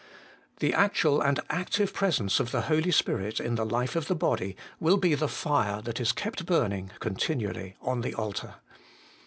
The 0.61 0.73
actual 0.73 1.21
and 1.21 1.39
active 1.51 1.93
presence 1.93 2.39
of 2.39 2.49
the 2.49 2.61
Holy 2.61 2.89
Spirit 2.89 3.39
in 3.39 3.53
the 3.53 3.67
life 3.67 3.95
of 3.95 4.07
the 4.07 4.15
body 4.15 4.57
will 4.79 4.97
be 4.97 5.13
the 5.13 5.27
fire 5.27 5.79
that 5.83 5.99
is 5.99 6.11
kept 6.11 6.47
burning 6.47 6.89
continually 6.99 7.75
on 7.83 8.01
the 8.01 8.15
altar. 8.15 8.55